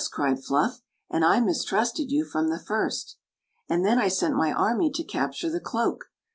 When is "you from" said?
2.11-2.47